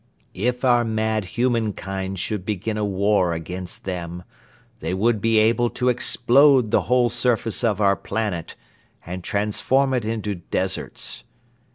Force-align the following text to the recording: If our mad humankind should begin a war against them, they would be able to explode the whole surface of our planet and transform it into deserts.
If 0.33 0.65
our 0.65 0.83
mad 0.83 1.25
humankind 1.37 2.17
should 2.17 2.43
begin 2.43 2.75
a 2.75 2.83
war 2.83 3.33
against 3.35 3.83
them, 3.83 4.23
they 4.79 4.95
would 4.95 5.21
be 5.21 5.37
able 5.37 5.69
to 5.69 5.89
explode 5.89 6.71
the 6.71 6.81
whole 6.89 7.09
surface 7.11 7.63
of 7.63 7.79
our 7.79 7.95
planet 7.95 8.55
and 9.05 9.23
transform 9.23 9.93
it 9.93 10.03
into 10.03 10.33
deserts. 10.33 11.23